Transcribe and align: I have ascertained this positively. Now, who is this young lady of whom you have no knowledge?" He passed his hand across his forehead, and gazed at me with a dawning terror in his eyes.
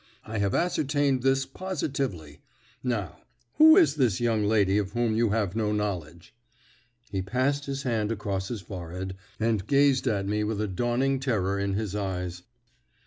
I 0.25 0.39
have 0.39 0.55
ascertained 0.55 1.21
this 1.21 1.45
positively. 1.45 2.41
Now, 2.83 3.19
who 3.59 3.77
is 3.77 3.97
this 3.97 4.19
young 4.19 4.43
lady 4.43 4.79
of 4.79 4.93
whom 4.93 5.15
you 5.15 5.29
have 5.29 5.55
no 5.55 5.71
knowledge?" 5.71 6.33
He 7.11 7.21
passed 7.21 7.67
his 7.67 7.83
hand 7.83 8.11
across 8.11 8.47
his 8.47 8.61
forehead, 8.61 9.15
and 9.39 9.67
gazed 9.67 10.07
at 10.07 10.25
me 10.27 10.43
with 10.43 10.59
a 10.59 10.67
dawning 10.67 11.19
terror 11.19 11.59
in 11.59 11.75
his 11.75 11.95
eyes. 11.95 12.41